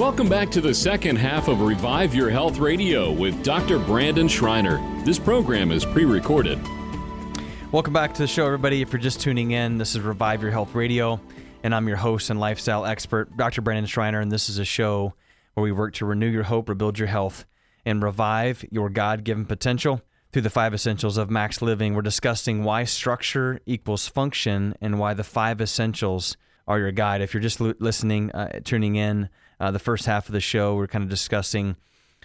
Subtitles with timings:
[0.00, 3.78] Welcome back to the second half of Revive Your Health Radio with Dr.
[3.78, 4.80] Brandon Schreiner.
[5.04, 6.58] This program is pre recorded.
[7.70, 8.80] Welcome back to the show, everybody.
[8.80, 11.20] If you're just tuning in, this is Revive Your Health Radio,
[11.62, 13.60] and I'm your host and lifestyle expert, Dr.
[13.60, 15.12] Brandon Schreiner, and this is a show
[15.52, 17.44] where we work to renew your hope, rebuild your health,
[17.84, 20.00] and revive your God given potential.
[20.32, 25.24] Through the five essentials of MaxLiving, we're discussing why structure equals function and why the
[25.24, 27.20] five essentials are your guide.
[27.20, 29.28] If you're just listening, uh, tuning in,
[29.60, 31.76] uh, the first half of the show, we're kind of discussing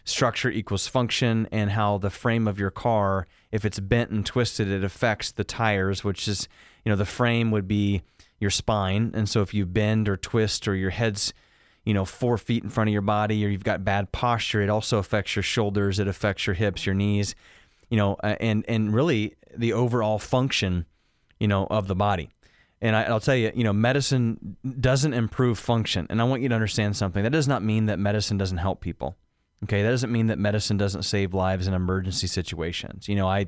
[0.05, 4.69] structure equals function and how the frame of your car, if it's bent and twisted,
[4.69, 6.47] it affects the tires, which is,
[6.85, 8.03] you know, the frame would be
[8.39, 9.11] your spine.
[9.13, 11.33] And so if you bend or twist or your head's,
[11.83, 14.69] you know, four feet in front of your body or you've got bad posture, it
[14.69, 17.35] also affects your shoulders, it affects your hips, your knees,
[17.89, 20.85] you know, and, and really the overall function,
[21.39, 22.29] you know, of the body.
[22.81, 26.07] And I, will tell you, you know, medicine doesn't improve function.
[26.09, 27.23] And I want you to understand something.
[27.23, 29.15] That does not mean that medicine doesn't help people.
[29.63, 33.07] Okay, that doesn't mean that medicine doesn't save lives in emergency situations.
[33.07, 33.47] You know, I,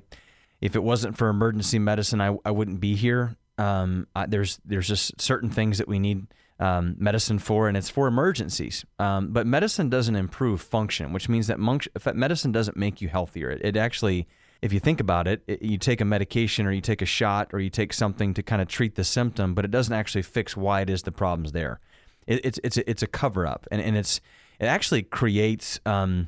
[0.62, 3.36] if it wasn't for emergency medicine, I, I wouldn't be here.
[3.58, 6.28] Um, I, there's there's just certain things that we need
[6.60, 8.86] um, medicine for, and it's for emergencies.
[9.00, 13.50] Um, but medicine doesn't improve function, which means that monk, medicine doesn't make you healthier.
[13.52, 14.28] It, it actually
[14.62, 17.50] if you think about it, it, you take a medication or you take a shot
[17.54, 20.58] or you take something to kind of treat the symptom, but it doesn't actually fix
[20.58, 21.80] why it is the problem's there.
[22.26, 24.20] It, it's it's a, it's a cover up, and, and it's
[24.60, 26.28] it actually creates um,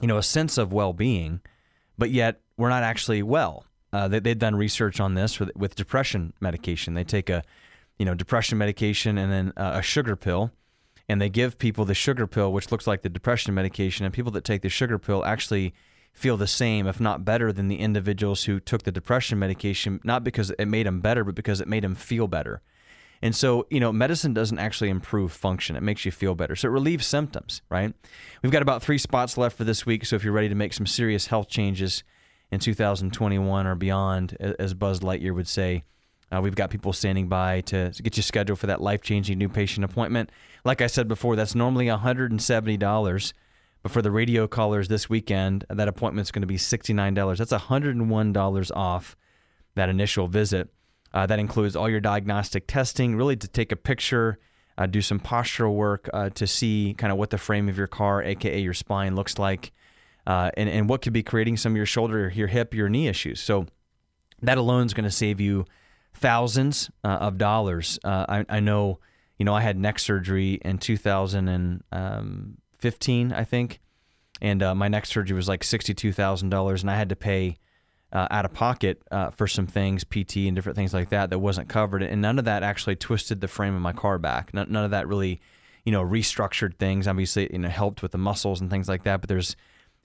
[0.00, 1.40] you know a sense of well being,
[1.98, 3.64] but yet we're not actually well.
[3.92, 6.94] Uh, they, they've done research on this with with depression medication.
[6.94, 7.42] They take a
[7.98, 10.52] you know depression medication and then uh, a sugar pill,
[11.08, 14.32] and they give people the sugar pill, which looks like the depression medication, and people
[14.32, 15.74] that take the sugar pill actually
[16.16, 20.24] feel the same, if not better, than the individuals who took the depression medication, not
[20.24, 22.62] because it made them better, but because it made them feel better.
[23.22, 25.76] And so, you know, medicine doesn't actually improve function.
[25.76, 26.56] It makes you feel better.
[26.56, 27.94] So it relieves symptoms, right?
[28.42, 30.04] We've got about three spots left for this week.
[30.04, 32.02] So if you're ready to make some serious health changes
[32.50, 35.84] in 2021 or beyond, as Buzz Lightyear would say,
[36.32, 39.48] uh, we've got people standing by to, get you scheduled for that life changing new
[39.48, 40.30] patient appointment.
[40.64, 43.32] Like I said before, that's normally $170.
[43.86, 47.38] But for the radio callers this weekend, that appointment's going to be $69.
[47.38, 49.16] That's $101 off
[49.76, 50.70] that initial visit.
[51.14, 54.40] Uh, that includes all your diagnostic testing, really to take a picture,
[54.76, 57.86] uh, do some postural work uh, to see kind of what the frame of your
[57.86, 59.70] car, aka your spine, looks like,
[60.26, 63.06] uh, and, and what could be creating some of your shoulder, your hip, your knee
[63.06, 63.38] issues.
[63.40, 63.66] So
[64.42, 65.64] that alone is going to save you
[66.12, 68.00] thousands uh, of dollars.
[68.02, 68.98] Uh, I, I, know,
[69.38, 73.80] you know, I had neck surgery in 2000 and um, 15, I think,
[74.40, 77.56] and uh, my next surgery was like sixty-two thousand dollars, and I had to pay
[78.12, 81.38] uh, out of pocket uh, for some things, PT and different things like that, that
[81.38, 84.54] wasn't covered, and none of that actually twisted the frame of my car back.
[84.54, 85.40] None, none of that really,
[85.84, 87.08] you know, restructured things.
[87.08, 89.56] Obviously, you know, helped with the muscles and things like that, but there's,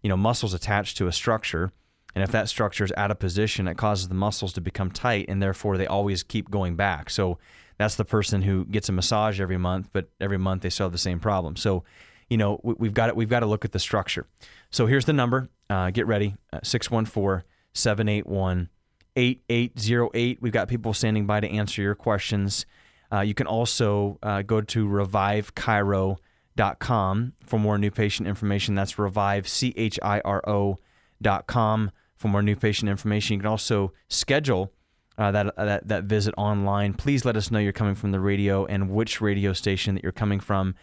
[0.02, 1.72] you know, muscles attached to a structure.
[2.14, 5.26] And if that structure is out of position, it causes the muscles to become tight,
[5.30, 7.10] and therefore they always keep going back.
[7.10, 7.38] So
[7.78, 10.92] that's the person who gets a massage every month, but every month they still have
[10.92, 11.56] the same problem.
[11.56, 11.84] So
[12.32, 13.16] you know, we've got it.
[13.18, 14.26] We've got to look at the structure.
[14.70, 15.50] So here's the number.
[15.70, 16.36] Uh, get ready.
[16.54, 18.70] Uh, 614 781
[19.18, 20.42] 8808.
[20.42, 22.66] We've got people standing by to answer your questions.
[23.12, 28.76] Uh, you can also uh, go to revivechiro.com for more new patient information.
[28.76, 33.34] That's revive, C H I R O.com for more new patient information.
[33.34, 34.72] You can also schedule
[35.18, 36.94] uh, that, that, that visit online.
[36.94, 40.14] Please let us know you're coming from the radio and which radio station that you're
[40.14, 40.76] coming from.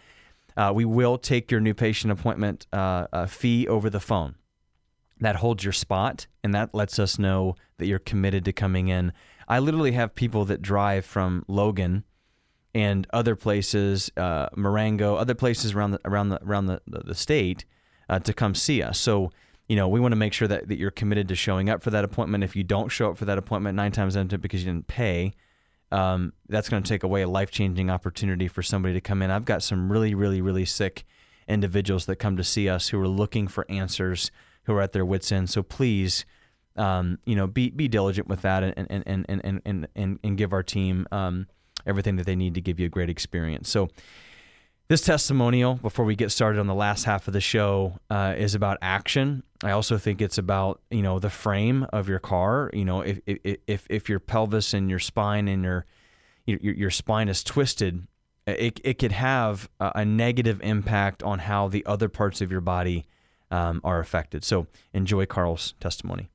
[0.59, 4.35] Uh, we will take your new patient appointment uh, fee over the phone.
[5.21, 9.13] That holds your spot, and that lets us know that you're committed to coming in.
[9.47, 12.03] I literally have people that drive from Logan
[12.75, 17.15] and other places, uh, Marengo, other places around the around the around the, the, the
[17.15, 17.63] state
[18.09, 18.99] uh, to come see us.
[18.99, 19.31] So
[19.69, 21.91] you know, we want to make sure that, that you're committed to showing up for
[21.91, 22.43] that appointment.
[22.43, 24.71] If you don't show up for that appointment, nine times out of ten because you
[24.73, 25.35] didn't pay,
[25.91, 29.31] um, that's going to take away a life changing opportunity for somebody to come in.
[29.31, 31.05] I've got some really, really, really sick
[31.47, 34.31] individuals that come to see us who are looking for answers,
[34.63, 35.49] who are at their wits' end.
[35.49, 36.25] So please,
[36.75, 40.37] um, you know, be be diligent with that and and and and and and, and
[40.37, 41.47] give our team um,
[41.85, 43.69] everything that they need to give you a great experience.
[43.69, 43.89] So.
[44.89, 48.55] This testimonial, before we get started on the last half of the show, uh, is
[48.55, 49.43] about action.
[49.63, 52.71] I also think it's about you know the frame of your car.
[52.73, 55.85] You know, if if if your pelvis and your spine and your
[56.47, 58.07] your, your spine is twisted,
[58.47, 63.05] it it could have a negative impact on how the other parts of your body
[63.51, 64.43] um, are affected.
[64.43, 66.31] So enjoy Carl's testimony.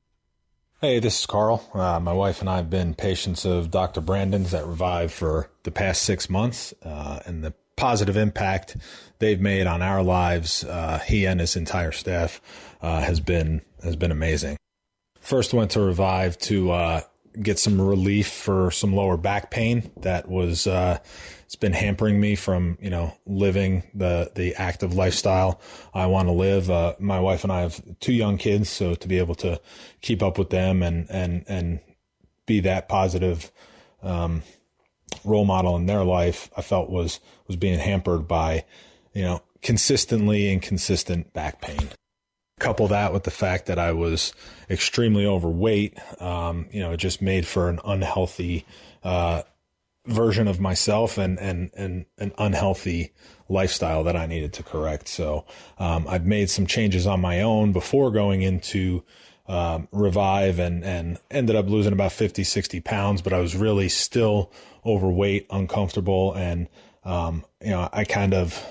[0.80, 1.68] Hey, this is Carl.
[1.74, 4.00] Uh, my wife and I have been patients of Dr.
[4.00, 6.72] Brandon's at Revive for the past six months.
[6.84, 8.76] Uh, in the positive impact
[9.18, 12.40] they've made on our lives, uh, he and his entire staff,
[12.82, 14.56] uh, has been has been amazing.
[15.20, 17.00] First went to Revive to uh,
[17.40, 20.98] get some relief for some lower back pain that was uh,
[21.44, 25.60] it's been hampering me from you know living the the active lifestyle
[25.92, 26.70] I want to live.
[26.70, 29.60] Uh, my wife and I have two young kids, so to be able to
[30.00, 31.80] keep up with them and and and
[32.46, 33.50] be that positive
[34.02, 34.42] um,
[35.24, 38.64] role model in their life, I felt was was being hampered by
[39.12, 41.88] you know consistently inconsistent back pain
[42.58, 44.32] couple that with the fact that I was
[44.70, 48.64] extremely overweight, um, you know, it just made for an unhealthy
[49.02, 49.42] uh,
[50.06, 53.12] version of myself and, and, and an unhealthy
[53.48, 55.08] lifestyle that I needed to correct.
[55.08, 55.44] So
[55.78, 59.02] um, I've made some changes on my own before going into
[59.46, 63.88] um, Revive and, and ended up losing about 50, 60 pounds, but I was really
[63.88, 64.50] still
[64.86, 66.68] overweight, uncomfortable, and,
[67.04, 68.64] um, you know, I kind of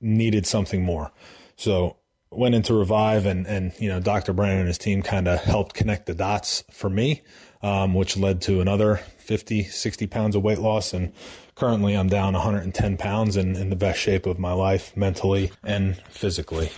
[0.00, 1.12] needed something more.
[1.56, 1.96] So
[2.30, 4.32] went into Revive and, and, you know, Dr.
[4.32, 7.22] Brandon and his team kind of helped connect the dots for me,
[7.62, 10.92] um, which led to another 50, 60 pounds of weight loss.
[10.92, 11.12] And
[11.54, 15.96] currently I'm down 110 pounds and in the best shape of my life, mentally and
[16.08, 16.70] physically.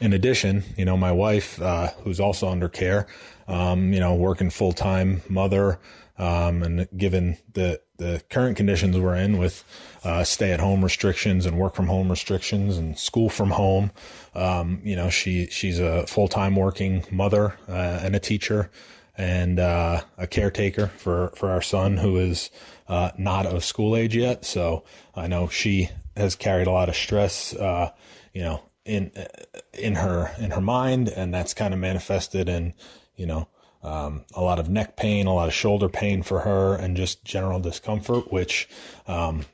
[0.00, 3.06] In addition, you know, my wife, uh, who's also under care,
[3.48, 5.78] um, you know, working full time mother,
[6.18, 9.64] um, and given the, the current conditions we're in with
[10.04, 13.90] uh, stay at home restrictions and work from home restrictions and school from home,
[14.34, 18.70] um, you know, she she's a full time working mother uh, and a teacher
[19.16, 22.50] and uh, a caretaker for for our son who is
[22.88, 24.44] uh, not of school age yet.
[24.44, 24.84] So
[25.14, 27.90] I know she has carried a lot of stress, uh,
[28.32, 29.10] you know, in
[29.74, 32.72] in her in her mind, and that's kind of manifested in
[33.16, 33.48] you know
[33.82, 37.24] um, a lot of neck pain, a lot of shoulder pain for her, and just
[37.24, 38.68] general discomfort, which
[39.06, 39.44] um,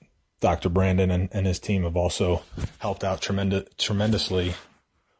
[0.41, 0.69] Dr.
[0.69, 2.43] Brandon and, and, his team have also
[2.79, 4.55] helped out tremendous, tremendously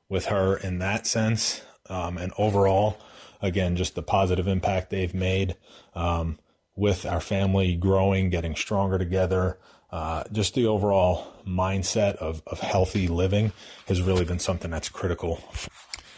[0.09, 1.63] with her in that sense.
[1.89, 2.99] Um, and overall,
[3.41, 5.57] again, just the positive impact they've made
[5.95, 6.39] um,
[6.75, 9.59] with our family growing, getting stronger together.
[9.93, 13.53] Uh, just the overall mindset of, of healthy living
[13.87, 15.39] has really been something that's critical.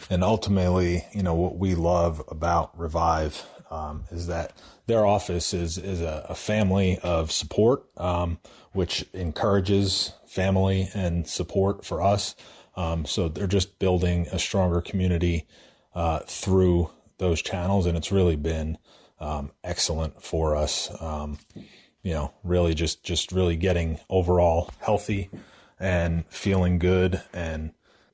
[0.09, 4.53] And ultimately, you know, what we love about Revive um, is that
[4.85, 8.37] their office is is a, a family of support, um,
[8.71, 12.35] which encourages family and support for us.
[12.75, 15.47] Um, so they're just building a stronger community
[15.95, 18.77] uh, through those channels, and it's really been
[19.19, 20.91] um, excellent for us.
[22.05, 25.31] You know, really just just really getting overall healthy
[25.79, 27.71] and feeling good and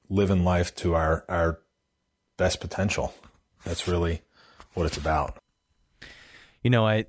[0.09, 1.59] living life to our our
[2.37, 3.13] best potential.
[3.65, 4.21] That's really
[4.75, 5.37] what it's about.
[6.63, 7.07] You know, I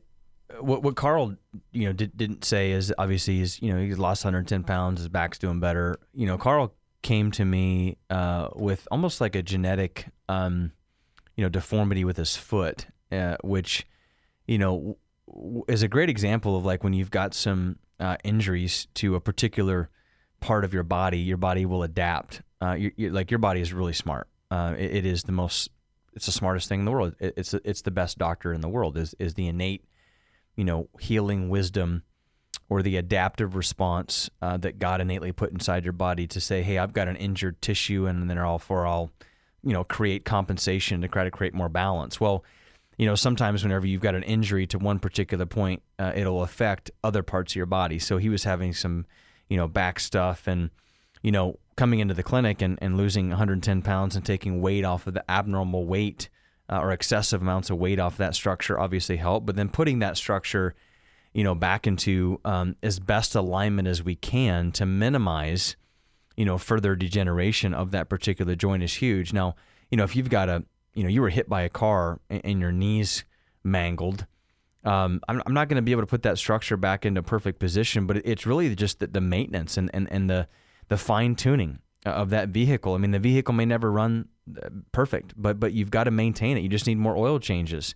[0.58, 1.36] what what Carl
[1.70, 5.08] you know did, didn't say is obviously he's you know he's lost 110 pounds, his
[5.08, 6.00] back's doing better.
[6.12, 10.72] You know, Carl came to me uh, with almost like a genetic, um,
[11.36, 13.86] you know, deformity with his foot, uh, which,
[14.46, 14.96] you know,
[15.68, 19.90] is a great example of like when you've got some uh, injuries to a particular
[20.40, 22.42] part of your body, your body will adapt.
[22.60, 24.28] Uh, you, you, like your body is really smart.
[24.50, 25.70] Uh, it, it is the most,
[26.14, 27.14] it's the smartest thing in the world.
[27.18, 28.98] It, it's it's the best doctor in the world.
[28.98, 29.84] Is is the innate,
[30.56, 32.02] you know, healing wisdom
[32.68, 36.78] or the adaptive response uh, that God innately put inside your body to say, "Hey,
[36.78, 39.10] I've got an injured tissue, and then all for I'll,
[39.62, 42.44] you know, create compensation to try to create more balance." Well,
[42.98, 46.90] you know, sometimes whenever you've got an injury to one particular point, uh, it'll affect
[47.02, 47.98] other parts of your body.
[47.98, 49.06] So he was having some,
[49.48, 50.70] you know, back stuff, and
[51.22, 55.06] you know, coming into the clinic and, and losing 110 pounds and taking weight off
[55.06, 56.28] of the abnormal weight
[56.70, 60.16] uh, or excessive amounts of weight off that structure obviously helped, but then putting that
[60.16, 60.74] structure
[61.32, 65.76] you know, back into um, as best alignment as we can to minimize,
[66.36, 69.32] you know, further degeneration of that particular joint is huge.
[69.32, 69.54] Now,
[69.90, 72.40] you know, if you've got a, you know, you were hit by a car and,
[72.44, 73.24] and your knees
[73.64, 74.26] mangled,
[74.84, 77.60] um, I'm, I'm, not going to be able to put that structure back into perfect
[77.60, 80.48] position, but it's really just the, the maintenance and, and, and the,
[80.88, 82.94] the fine tuning of that vehicle.
[82.94, 84.28] I mean, the vehicle may never run
[84.60, 86.62] uh, perfect, but, but you've got to maintain it.
[86.62, 87.94] You just need more oil changes.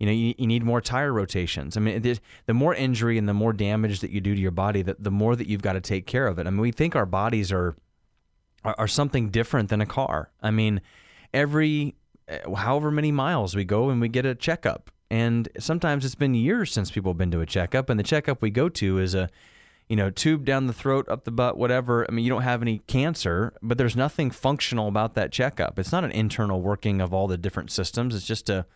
[0.00, 1.76] You know, you, you need more tire rotations.
[1.76, 4.50] I mean, the, the more injury and the more damage that you do to your
[4.50, 6.48] body, the, the more that you've got to take care of it.
[6.48, 7.76] I mean, we think our bodies are,
[8.64, 10.32] are, are something different than a car.
[10.42, 10.80] I mean,
[11.32, 11.94] every
[12.56, 14.90] however many miles we go and we get a checkup.
[15.10, 18.42] And sometimes it's been years since people have been to a checkup, and the checkup
[18.42, 19.28] we go to is a
[19.88, 22.06] you know, tube down the throat, up the butt, whatever.
[22.08, 25.78] I mean, you don't have any cancer, but there's nothing functional about that checkup.
[25.78, 28.14] It's not an internal working of all the different systems.
[28.14, 28.66] It's just a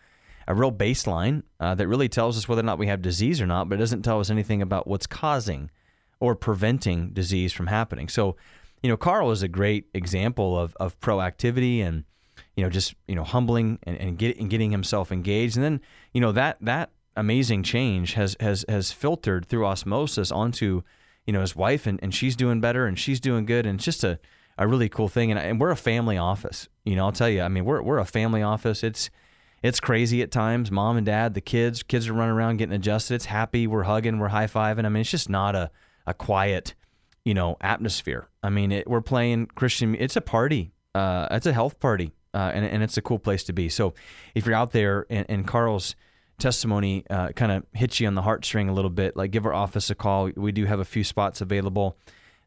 [0.49, 3.47] a real baseline uh, that really tells us whether or not we have disease or
[3.47, 5.71] not, but it doesn't tell us anything about what's causing
[6.21, 8.09] or preventing disease from happening.
[8.09, 8.35] So,
[8.83, 12.05] you know, Carl is a great example of, of proactivity and,
[12.59, 15.55] you know, just, you know, humbling and, and, get, and getting himself engaged.
[15.55, 15.81] And then,
[16.13, 20.83] you know, that, that amazing change has, has, has filtered through osmosis onto,
[21.25, 23.65] you know, his wife and, and she's doing better and she's doing good.
[23.65, 24.19] And it's just a,
[24.59, 25.31] a really cool thing.
[25.31, 27.99] And, and we're a family office, you know, I'll tell you, I mean, we're, we're
[27.99, 28.83] a family office.
[28.83, 29.09] It's,
[29.63, 30.73] it's crazy at times.
[30.73, 33.15] Mom and dad, the kids, kids are running around getting adjusted.
[33.15, 33.69] It's happy.
[33.69, 34.19] We're hugging.
[34.19, 34.85] We're high fiving.
[34.85, 35.71] I mean, it's just not a,
[36.09, 36.75] a quiet,
[37.25, 38.29] you know, atmosphere.
[38.43, 39.95] I mean, it, we're playing Christian.
[39.95, 40.73] It's a party.
[40.93, 43.69] Uh, it's a health party, uh, and and it's a cool place to be.
[43.69, 43.95] So,
[44.35, 45.97] if you're out there and, and Carl's
[46.39, 49.53] testimony uh, kind of hits you on the heartstring a little bit, like give our
[49.53, 50.31] office a call.
[50.37, 51.99] We do have a few spots available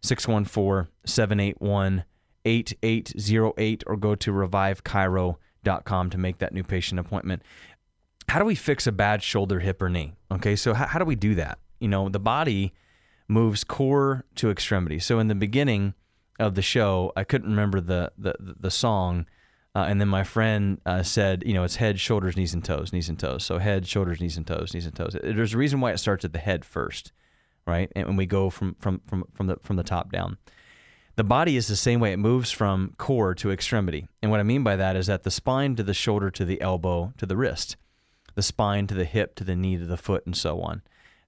[0.02, 2.06] 614 781
[2.46, 7.44] 8808 or go to revivechiro.com to make that new patient appointment.
[8.30, 10.14] How do we fix a bad shoulder, hip, or knee?
[10.32, 11.60] Okay, so how, how do we do that?
[11.80, 12.74] You know, the body
[13.28, 15.00] moves core to extremity.
[15.00, 15.96] So in the beginning
[16.40, 19.26] of the show, I couldn't remember the the, the song,
[19.76, 22.92] uh, and then my friend uh, said, you know, it's head, shoulders, knees, and toes,
[22.92, 23.44] knees and toes.
[23.46, 25.16] So head, shoulders, knees and toes, knees and toes.
[25.22, 27.12] There's a reason why it starts at the head first,
[27.66, 27.92] right?
[27.96, 30.38] And when we go from from from from the from the top down.
[31.18, 32.14] The body is the same way.
[32.14, 34.08] It moves from core to extremity.
[34.22, 36.62] And what I mean by that is that the spine to the shoulder to the
[36.62, 37.76] elbow to the wrist,
[38.36, 40.82] the spine to the hip to the knee to the foot, and so on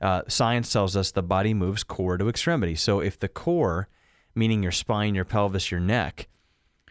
[0.04, 2.76] uh, science tells us the body moves core to extremity.
[2.76, 3.88] So if the core,
[4.36, 6.28] meaning your spine, your pelvis, your neck,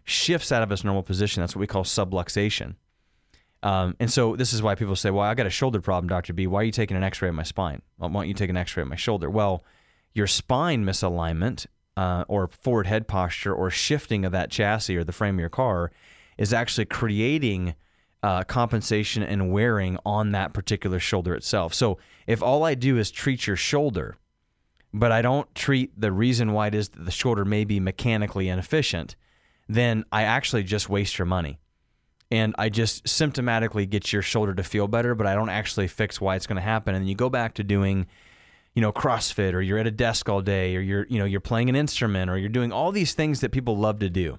[0.05, 2.75] shifts out of its normal position, that's what we call subluxation.
[3.63, 6.33] Um, and so this is why people say, "Well, I got a shoulder problem, Doctor
[6.33, 6.47] B.
[6.47, 7.83] Why are you taking an X-ray of my spine?
[7.97, 9.65] Why don't you take an X-ray of my shoulder?" Well,
[10.13, 11.67] your spine misalignment
[11.97, 15.49] uh, or forward head posture or shifting of that chassis or the frame of your
[15.49, 15.93] car
[16.39, 17.75] is actually creating
[18.23, 21.75] uh, compensation and wearing on that particular shoulder itself.
[21.75, 24.17] So if all I do is treat your shoulder,
[24.95, 28.49] but I don't treat the reason why it is that the shoulder may be mechanically
[28.49, 29.17] inefficient,
[29.75, 31.59] then I actually just waste your money.
[32.31, 36.21] And I just symptomatically get your shoulder to feel better, but I don't actually fix
[36.21, 36.95] why it's going to happen.
[36.95, 38.07] And then you go back to doing,
[38.75, 41.41] you know, CrossFit or you're at a desk all day or you're, you know, you're
[41.41, 44.39] playing an instrument or you're doing all these things that people love to do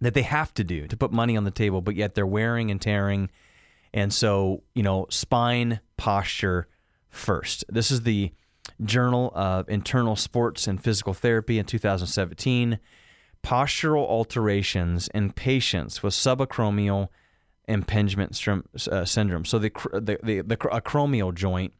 [0.00, 2.70] that they have to do to put money on the table, but yet they're wearing
[2.70, 3.28] and tearing.
[3.92, 6.68] And so, you know, spine posture
[7.10, 7.64] first.
[7.68, 8.32] This is the
[8.84, 12.78] Journal of Internal Sports and Physical Therapy in 2017.
[13.42, 17.08] Postural alterations in patients with subacromial
[17.68, 18.40] impingement
[18.90, 19.44] uh, syndrome.
[19.44, 21.72] So the the the, the acromial joint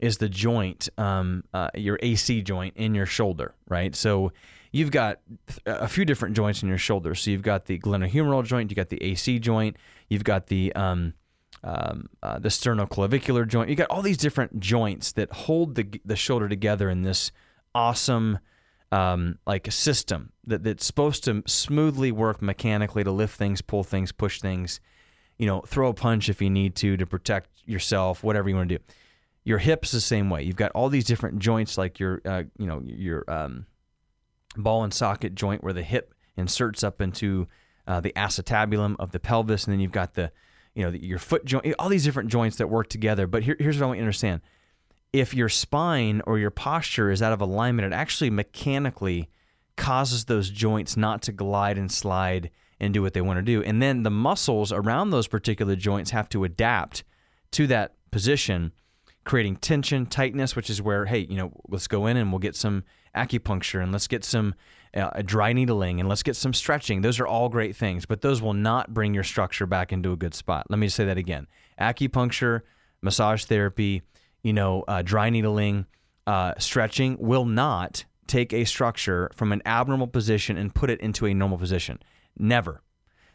[0.00, 3.94] is the joint, um, uh, your AC joint in your shoulder, right?
[3.94, 4.32] So
[4.72, 5.20] you've got
[5.66, 7.14] a few different joints in your shoulder.
[7.14, 9.76] So you've got the glenohumeral joint, you've got the AC joint,
[10.08, 11.14] you've got the um,
[11.62, 13.68] um, uh, the sternoclavicular joint.
[13.68, 17.30] You've got all these different joints that hold the the shoulder together in this
[17.74, 18.38] awesome
[18.92, 23.84] um, like a system that, that's supposed to smoothly work mechanically to lift things, pull
[23.84, 24.80] things, push things.
[25.36, 28.68] You know, throw a punch if you need to to protect yourself, whatever you want
[28.68, 28.84] to do.
[29.42, 30.44] Your hips the same way.
[30.44, 33.66] You've got all these different joints, like your, uh, you know, your um,
[34.56, 37.48] ball and socket joint where the hip inserts up into
[37.86, 40.30] uh, the acetabulum of the pelvis, and then you've got the,
[40.74, 43.26] you know, the, your foot joint, all these different joints that work together.
[43.26, 44.40] But here, here's what I want you to understand:
[45.14, 49.30] if your spine or your posture is out of alignment, it actually mechanically
[49.76, 53.62] causes those joints not to glide and slide and do what they want to do,
[53.62, 57.04] and then the muscles around those particular joints have to adapt
[57.52, 58.72] to that position
[59.22, 62.56] creating tension, tightness, which is where, hey, you know, let's go in and we'll get
[62.56, 62.82] some
[63.16, 64.52] acupuncture and let's get some
[64.94, 67.00] uh, dry needling and let's get some stretching.
[67.00, 70.16] Those are all great things, but those will not bring your structure back into a
[70.16, 70.66] good spot.
[70.68, 71.46] Let me say that again
[71.80, 72.62] acupuncture,
[73.00, 74.02] massage therapy,
[74.44, 75.86] you know, uh, dry needling,
[76.28, 81.26] uh, stretching will not take a structure from an abnormal position and put it into
[81.26, 81.98] a normal position.
[82.38, 82.82] Never.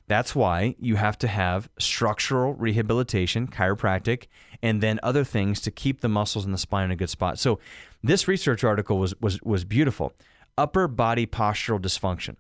[0.08, 4.26] That's why you have to have structural rehabilitation, chiropractic,
[4.64, 7.38] and then other things to keep the muscles in the spine in a good spot.
[7.38, 7.60] So
[8.04, 10.14] this research article was was was beautiful.
[10.58, 12.38] Upper body postural dysfunction.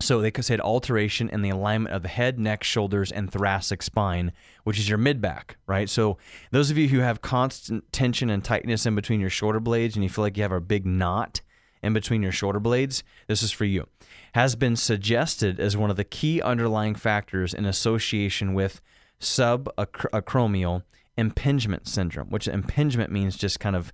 [0.00, 4.32] So they said alteration in the alignment of the head, neck, shoulders, and thoracic spine,
[4.64, 5.90] which is your mid back, right?
[5.90, 6.16] So
[6.50, 10.02] those of you who have constant tension and tightness in between your shoulder blades and
[10.02, 11.42] you feel like you have a big knot
[11.82, 13.86] in between your shoulder blades, this is for you.
[14.34, 18.80] Has been suggested as one of the key underlying factors in association with
[19.20, 20.82] subacromial
[21.16, 23.92] impingement syndrome, which impingement means just kind of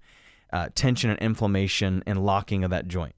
[0.53, 3.15] uh, tension and inflammation and locking of that joint.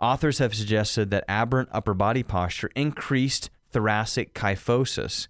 [0.00, 5.28] Authors have suggested that aberrant upper body posture increased thoracic kyphosis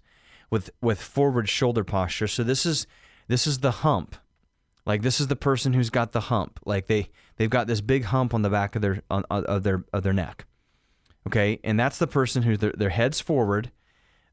[0.49, 2.27] with with forward shoulder posture.
[2.27, 2.87] So this is
[3.27, 4.15] this is the hump.
[4.85, 6.59] Like this is the person who's got the hump.
[6.65, 9.85] Like they they've got this big hump on the back of their on, of their
[9.93, 10.45] of their neck.
[11.27, 13.71] Okay, and that's the person who their, their heads forward,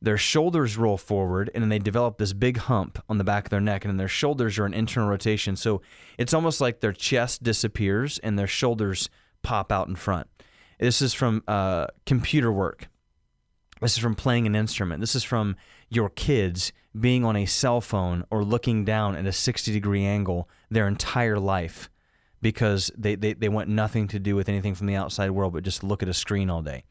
[0.00, 3.50] their shoulders roll forward, and then they develop this big hump on the back of
[3.50, 5.56] their neck, and then their shoulders are in internal rotation.
[5.56, 5.82] So
[6.18, 9.10] it's almost like their chest disappears and their shoulders
[9.44, 10.26] pop out in front.
[10.80, 12.88] This is from uh, computer work.
[13.80, 15.00] This is from playing an instrument.
[15.00, 15.56] This is from
[15.88, 20.48] your kids being on a cell phone or looking down at a 60 degree angle
[20.70, 21.90] their entire life
[22.40, 25.64] because they, they, they want nothing to do with anything from the outside world but
[25.64, 26.84] just look at a screen all day.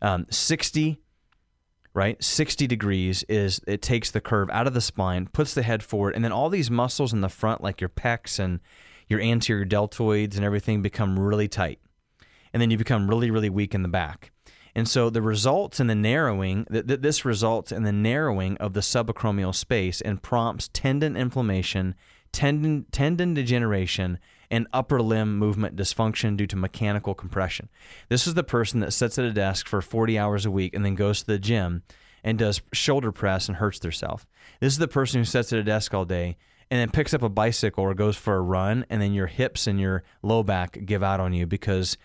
[0.00, 1.00] Um, 60,
[1.94, 2.22] right?
[2.22, 6.14] 60 degrees is it takes the curve out of the spine, puts the head forward,
[6.14, 8.60] and then all these muscles in the front, like your pecs and
[9.08, 11.78] your anterior deltoids and everything, become really tight.
[12.54, 14.30] And then you become really, really weak in the back.
[14.74, 18.72] And so the results in the narrowing, th- th- this results in the narrowing of
[18.72, 21.94] the subacromial space and prompts tendon inflammation,
[22.32, 24.18] tendon, tendon degeneration,
[24.50, 27.68] and upper limb movement dysfunction due to mechanical compression.
[28.08, 30.84] This is the person that sits at a desk for 40 hours a week and
[30.84, 31.82] then goes to the gym
[32.22, 34.26] and does shoulder press and hurts themselves.
[34.60, 36.36] This is the person who sits at a desk all day
[36.70, 39.66] and then picks up a bicycle or goes for a run, and then your hips
[39.66, 41.96] and your low back give out on you because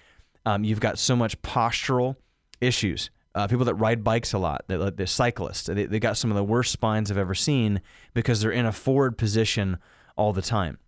[0.49, 2.15] um, you've got so much postural
[2.59, 3.11] issues.
[3.35, 6.35] Uh, people that ride bikes a lot, the, the cyclists, they, they got some of
[6.35, 7.81] the worst spines I've ever seen
[8.15, 9.77] because they're in a forward position
[10.17, 10.79] all the time.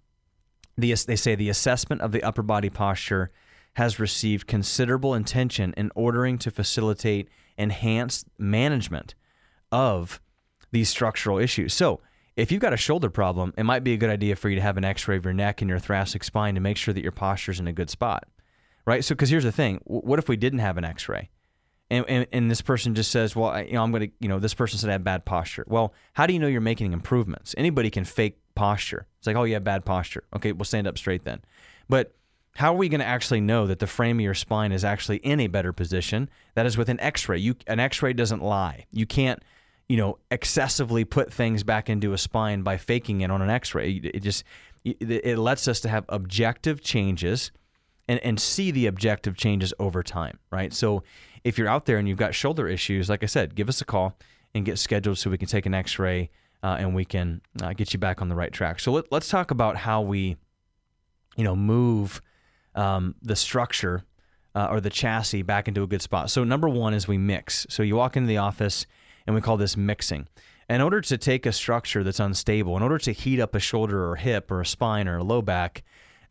[0.77, 3.29] The, they say the assessment of the upper body posture
[3.73, 9.13] has received considerable attention in ordering to facilitate enhanced management
[9.71, 10.19] of
[10.71, 11.73] these structural issues.
[11.73, 12.01] So,
[12.37, 14.61] if you've got a shoulder problem, it might be a good idea for you to
[14.61, 17.03] have an x ray of your neck and your thoracic spine to make sure that
[17.03, 18.23] your posture is in a good spot,
[18.85, 19.03] right?
[19.03, 21.29] So, because here's the thing what if we didn't have an x ray?
[21.91, 24.29] and, and, and, this person just says, well, I, you know, I'm going to, you
[24.29, 25.65] know, this person said I have bad posture.
[25.67, 27.53] Well, how do you know you're making improvements?
[27.57, 29.07] Anybody can fake posture.
[29.17, 30.23] It's like, oh, you have bad posture.
[30.33, 31.41] Okay, we'll stand up straight then.
[31.89, 32.15] But
[32.55, 35.17] how are we going to actually know that the frame of your spine is actually
[35.17, 36.29] in a better position?
[36.55, 37.39] That is with an X-ray.
[37.39, 38.85] You an X-ray doesn't lie.
[38.91, 39.43] You can't,
[39.89, 43.95] you know, excessively put things back into a spine by faking it on an X-ray.
[43.95, 44.45] It just
[44.85, 47.51] it lets us to have objective changes
[48.11, 50.73] and, and see the objective changes over time, right?
[50.73, 51.01] So
[51.45, 53.85] if you're out there and you've got shoulder issues, like I said, give us a
[53.85, 54.17] call
[54.53, 56.29] and get scheduled so we can take an x ray
[56.61, 58.81] uh, and we can uh, get you back on the right track.
[58.81, 60.35] So let, us talk about how we,
[61.37, 62.21] you know, move
[62.75, 64.03] um, the structure
[64.55, 66.29] uh, or the chassis back into a good spot.
[66.29, 67.65] So number one is we mix.
[67.69, 68.85] So you walk into the office
[69.25, 70.27] and we call this mixing.
[70.69, 74.05] In order to take a structure that's unstable, in order to heat up a shoulder
[74.09, 75.83] or hip or a spine or a low back,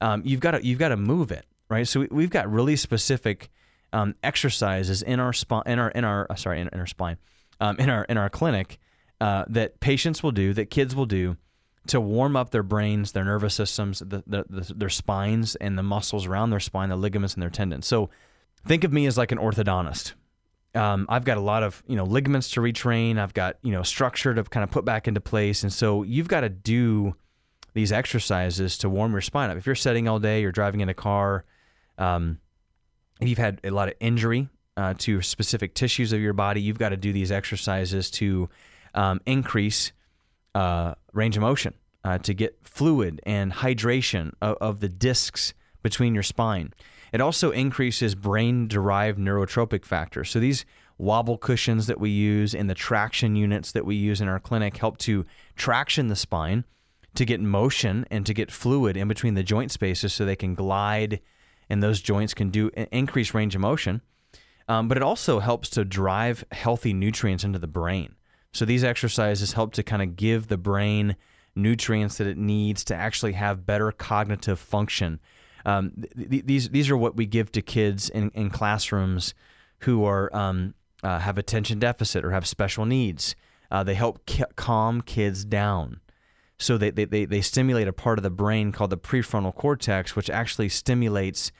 [0.02, 1.88] um, you've got to you've got to move it, right?
[1.88, 3.50] So we, have got really specific
[3.92, 7.16] um, exercises in our spine, in our in our uh, sorry in, in, our spine,
[7.60, 8.78] um, in our in our clinic
[9.20, 11.36] uh, that patients will do, that kids will do
[11.86, 15.82] to warm up their brains, their nervous systems, the, the, the, their spines, and the
[15.82, 17.86] muscles around their spine, the ligaments and their tendons.
[17.86, 18.10] So
[18.66, 20.12] think of me as like an orthodontist.
[20.74, 23.18] Um, I've got a lot of you know ligaments to retrain.
[23.18, 26.28] I've got you know structure to kind of put back into place, and so you've
[26.28, 27.16] got to do
[27.72, 29.56] these exercises to warm your spine up.
[29.56, 31.44] If you're sitting all day, you're driving in a car,
[32.00, 32.38] um,
[33.20, 36.78] if you've had a lot of injury uh, to specific tissues of your body, you've
[36.78, 38.48] got to do these exercises to
[38.94, 39.92] um, increase
[40.54, 46.14] uh, range of motion, uh, to get fluid and hydration of, of, the discs between
[46.14, 46.72] your spine.
[47.12, 50.30] It also increases brain derived neurotrophic factors.
[50.30, 50.64] So these
[50.98, 54.76] wobble cushions that we use and the traction units that we use in our clinic
[54.76, 55.24] help to
[55.56, 56.64] traction the spine
[57.14, 60.54] to get motion and to get fluid in between the joint spaces so they can
[60.54, 61.20] glide
[61.70, 64.02] and those joints can do increase range of motion.
[64.68, 68.14] Um, but it also helps to drive healthy nutrients into the brain.
[68.52, 71.16] So these exercises help to kind of give the brain
[71.56, 75.20] nutrients that it needs to actually have better cognitive function.
[75.64, 79.34] Um, th- these these are what we give to kids in, in classrooms
[79.80, 83.34] who are um, uh, have attention deficit or have special needs.
[83.70, 86.00] Uh, they help calm kids down.
[86.58, 90.14] So they, they, they, they stimulate a part of the brain called the prefrontal cortex,
[90.14, 91.52] which actually stimulates,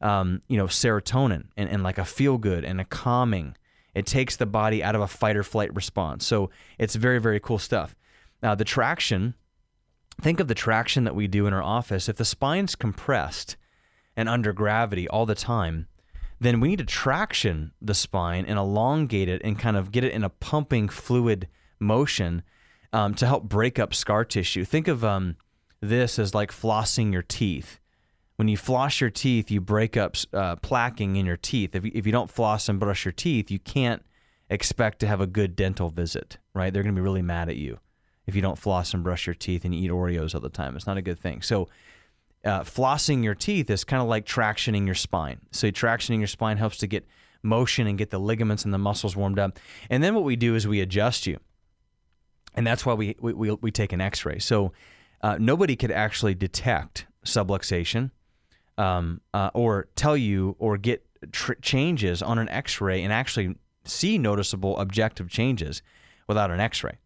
[0.00, 3.56] um, you know, serotonin and, and like a feel good and a calming.
[3.94, 6.26] It takes the body out of a fight or flight response.
[6.26, 7.94] So it's very, very cool stuff.
[8.42, 9.34] Now, the traction,
[10.20, 12.08] think of the traction that we do in our office.
[12.08, 13.56] If the spine's compressed
[14.16, 15.88] and under gravity all the time,
[16.38, 20.12] then we need to traction the spine and elongate it and kind of get it
[20.12, 21.48] in a pumping fluid
[21.80, 22.42] motion
[22.92, 24.64] um, to help break up scar tissue.
[24.64, 25.36] Think of um,
[25.80, 27.80] this as like flossing your teeth.
[28.36, 31.74] When you floss your teeth, you break up uh, plaquing in your teeth.
[31.74, 34.02] If you, if you don't floss and brush your teeth, you can't
[34.50, 36.72] expect to have a good dental visit, right?
[36.72, 37.78] They're going to be really mad at you
[38.26, 40.76] if you don't floss and brush your teeth and you eat Oreos all the time.
[40.76, 41.42] It's not a good thing.
[41.42, 41.68] So,
[42.44, 45.40] uh, flossing your teeth is kind of like tractioning your spine.
[45.50, 47.04] So tractioning your spine helps to get
[47.42, 49.58] motion and get the ligaments and the muscles warmed up.
[49.90, 51.38] And then what we do is we adjust you,
[52.54, 54.38] and that's why we we we, we take an X-ray.
[54.38, 54.72] So
[55.22, 58.10] uh, nobody could actually detect subluxation
[58.78, 64.18] um, uh, or tell you or get tr- changes on an X-ray and actually see
[64.18, 65.82] noticeable objective changes
[66.28, 66.98] without an X-ray.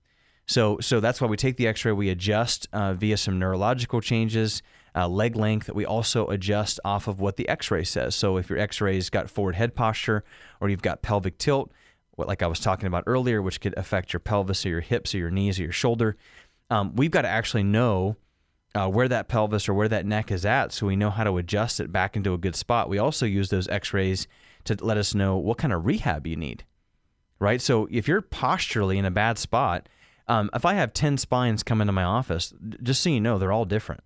[0.46, 1.92] So so that's why we take the X-ray.
[1.92, 4.62] We adjust uh, via some neurological changes
[4.94, 5.70] uh, leg length.
[5.72, 8.14] We also adjust off of what the x ray says.
[8.14, 10.24] So if your x ray's got forward head posture
[10.60, 11.72] or you've got pelvic tilt,
[12.12, 15.14] what, like I was talking about earlier, which could affect your pelvis or your hips
[15.14, 16.16] or your knees or your shoulder,
[16.70, 18.16] um, we've got to actually know
[18.74, 21.38] uh, where that pelvis or where that neck is at so we know how to
[21.38, 22.88] adjust it back into a good spot.
[22.88, 24.26] We also use those x rays
[24.64, 26.64] to let us know what kind of rehab you need,
[27.38, 27.60] right?
[27.60, 29.88] So if you're posturally in a bad spot,
[30.28, 32.52] um, if I have 10 spines come into my office,
[32.82, 34.02] just so you know, they're all different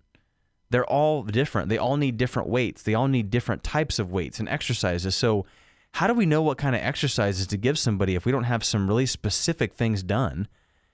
[0.69, 1.69] they're all different.
[1.69, 2.81] They all need different weights.
[2.81, 5.15] They all need different types of weights and exercises.
[5.15, 5.45] So,
[5.93, 8.65] how do we know what kind of exercises to give somebody if we don't have
[8.65, 10.49] some really specific things done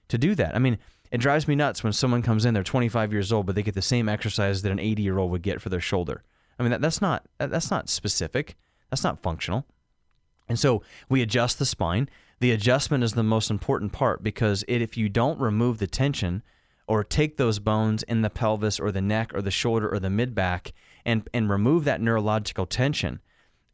[0.06, 0.54] to do that?
[0.54, 0.78] I mean,
[1.12, 3.74] it drives me nuts when someone comes in, they're 25 years old, but they get
[3.74, 6.24] the same exercise that an 80 year old would get for their shoulder.
[6.58, 8.56] I mean, that, that's not that's not specific.
[8.90, 9.66] That's not functional.
[10.48, 12.08] And so we adjust the spine.
[12.40, 16.42] The adjustment is the most important part because it, if you don't remove the tension,
[16.86, 20.10] or take those bones in the pelvis or the neck or the shoulder or the
[20.10, 20.72] mid back
[21.04, 23.20] and, and remove that neurological tension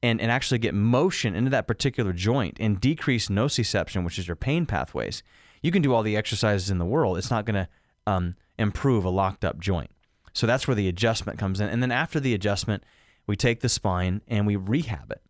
[0.02, 4.36] and, and actually get motion into that particular joint and decrease nociception, which is your
[4.36, 5.22] pain pathways,
[5.62, 7.18] you can do all the exercises in the world.
[7.18, 7.68] It's not going to
[8.06, 9.90] um, improve a locked up joint.
[10.32, 11.68] So that's where the adjustment comes in.
[11.68, 12.84] And then after the adjustment,
[13.26, 15.22] we take the spine and we rehab it.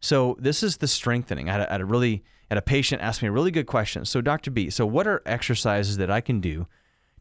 [0.00, 1.48] So this is the strengthening.
[1.48, 4.04] I had a, had a really had a patient ask me a really good question.
[4.04, 4.50] So Dr.
[4.50, 6.66] B, so what are exercises that I can do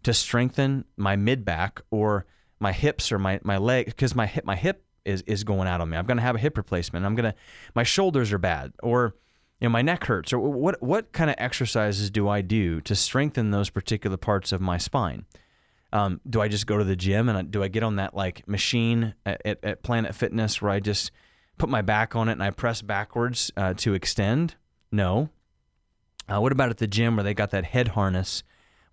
[0.04, 2.26] to strengthen my mid back or
[2.60, 5.82] my hips or my, my leg because my hip my hip is is going out
[5.82, 5.98] on me.
[5.98, 7.06] I'm going to have a hip replacement.
[7.06, 7.38] I'm going to
[7.74, 9.16] my shoulders are bad or
[9.66, 12.94] you know my neck hurts or what what kind of exercises do I do to
[12.94, 15.26] strengthen those particular parts of my spine?
[15.92, 18.48] Um, do I just go to the gym and do I get on that like
[18.48, 21.10] machine at, at Planet Fitness where I just
[21.58, 24.54] put my back on it and I press backwards uh, to extend?
[24.92, 25.30] No.
[26.30, 28.44] Uh, what about at the gym where they got that head harness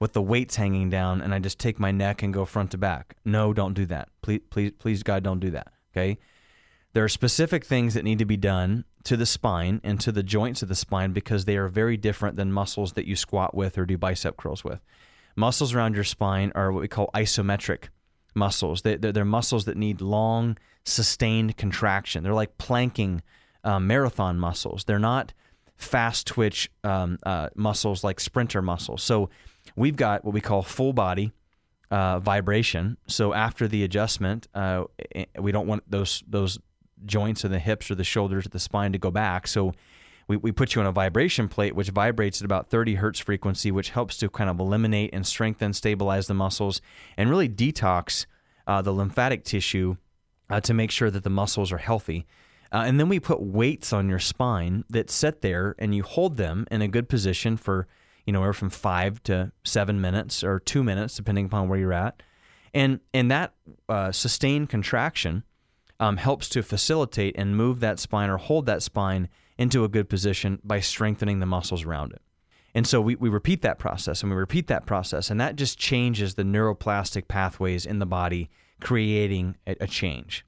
[0.00, 2.78] with the weights hanging down and I just take my neck and go front to
[2.78, 3.14] back.
[3.26, 4.08] No, don't do that.
[4.22, 5.68] Please, please, please, God, don't do that.
[5.92, 6.18] Okay.
[6.94, 10.22] There are specific things that need to be done to the spine and to the
[10.22, 13.76] joints of the spine because they are very different than muscles that you squat with
[13.78, 14.80] or do bicep curls with.
[15.34, 17.88] Muscles around your spine are what we call isometric
[18.34, 18.82] muscles.
[18.82, 22.22] They, are muscles that need long, sustained contraction.
[22.22, 23.22] They're like planking
[23.64, 24.84] um, marathon muscles.
[24.84, 25.32] They're not
[25.76, 29.02] fast twitch um, uh, muscles like sprinter muscles.
[29.02, 29.30] So
[29.76, 31.32] we've got what we call full body
[31.90, 32.96] uh, vibration.
[33.06, 34.84] So after the adjustment, uh,
[35.38, 36.58] we don't want those those
[37.04, 39.46] joints in the hips or the shoulders or the spine to go back.
[39.46, 39.74] So
[40.28, 43.70] we, we put you on a vibration plate, which vibrates at about 30 hertz frequency,
[43.70, 46.80] which helps to kind of eliminate and strengthen, stabilize the muscles,
[47.16, 48.26] and really detox
[48.66, 49.96] uh, the lymphatic tissue
[50.48, 52.26] uh, to make sure that the muscles are healthy.
[52.70, 56.36] Uh, and then we put weights on your spine that sit there and you hold
[56.36, 57.86] them in a good position for
[58.26, 62.22] you know, from five to seven minutes or two minutes, depending upon where you're at.
[62.74, 63.54] And, and that
[63.88, 65.44] uh, sustained contraction
[66.02, 70.08] um, helps to facilitate and move that spine or hold that spine into a good
[70.08, 72.20] position by strengthening the muscles around it.
[72.74, 75.78] And so we, we repeat that process and we repeat that process, and that just
[75.78, 80.44] changes the neuroplastic pathways in the body, creating a, a change.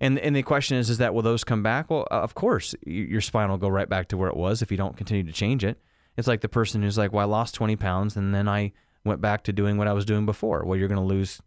[0.00, 1.90] And, and the question is, is that will those come back?
[1.90, 4.78] Well, of course, your spine will go right back to where it was if you
[4.78, 5.78] don't continue to change it.
[6.16, 8.72] It's like the person who's like, well, I lost 20 pounds and then I
[9.04, 10.64] went back to doing what I was doing before.
[10.64, 11.42] Well, you're going to lose,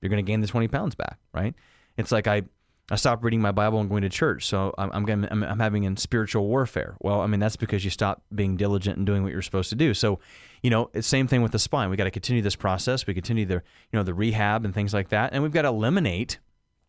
[0.00, 1.54] you're going to gain the 20 pounds back, right?
[1.98, 2.44] It's like I,
[2.90, 5.86] I stopped reading my Bible and going to church, so I'm, I'm, I'm, I'm having
[5.86, 6.96] a spiritual warfare.
[7.00, 9.74] Well, I mean, that's because you stop being diligent and doing what you're supposed to
[9.74, 9.94] do.
[9.94, 10.20] So,
[10.62, 11.88] you know, it's same thing with the spine.
[11.88, 13.06] We got to continue this process.
[13.06, 13.62] We continue the, you
[13.94, 15.32] know, the rehab and things like that.
[15.32, 16.38] And we've got to eliminate,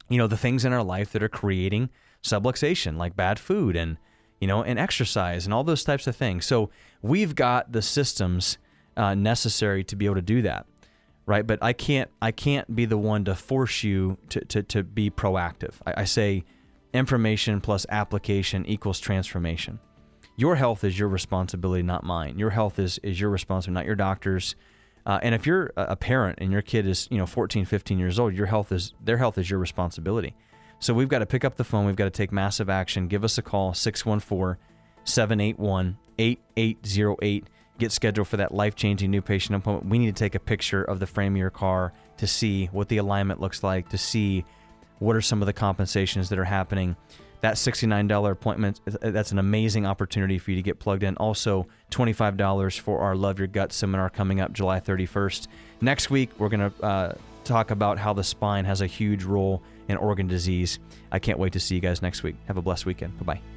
[0.09, 1.89] you know, the things in our life that are creating
[2.21, 3.97] subluxation, like bad food and,
[4.41, 6.45] you know, and exercise and all those types of things.
[6.45, 8.57] So we've got the systems
[8.97, 10.65] uh, necessary to be able to do that,
[11.25, 11.45] right?
[11.45, 15.09] But I can't I can't be the one to force you to to, to be
[15.09, 15.73] proactive.
[15.85, 16.43] I, I say
[16.93, 19.79] information plus application equals transformation.
[20.37, 22.37] Your health is your responsibility, not mine.
[22.37, 24.55] Your health is is your responsibility, not your doctor's.
[25.05, 28.17] Uh, and if you're a parent and your kid is, you know, 14, 15 years
[28.17, 30.35] old, your health is their health is your responsibility.
[30.79, 31.85] So we've got to pick up the phone.
[31.85, 33.07] We've got to take massive action.
[33.07, 34.59] Give us a call, 614
[35.03, 37.47] 781 8808.
[37.77, 39.89] Get scheduled for that life changing new patient appointment.
[39.91, 42.87] We need to take a picture of the frame of your car to see what
[42.87, 44.45] the alignment looks like, to see
[44.99, 46.95] what are some of the compensations that are happening.
[47.41, 51.17] That $69 appointment, that's an amazing opportunity for you to get plugged in.
[51.17, 55.47] Also, $25 for our Love Your Gut seminar coming up July 31st.
[55.81, 59.61] Next week, we're going to uh, talk about how the spine has a huge role
[59.87, 60.79] in organ disease.
[61.11, 62.35] I can't wait to see you guys next week.
[62.47, 63.17] Have a blessed weekend.
[63.19, 63.54] Bye bye.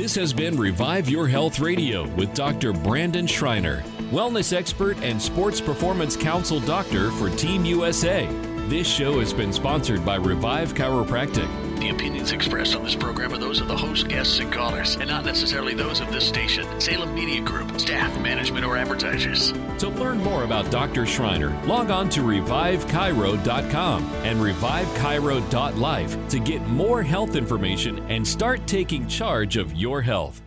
[0.00, 2.72] This has been Revive Your Health Radio with Dr.
[2.72, 8.26] Brandon Schreiner, wellness expert and sports performance council doctor for Team USA.
[8.70, 11.69] This show has been sponsored by Revive Chiropractic.
[11.80, 15.08] The opinions expressed on this program are those of the host, guests, and callers, and
[15.08, 19.52] not necessarily those of this station, Salem Media Group, staff, management, or advertisers.
[19.78, 21.06] To learn more about Dr.
[21.06, 29.08] Schreiner, log on to revivechiro.com and revivechiro.life to get more health information and start taking
[29.08, 30.42] charge of your health.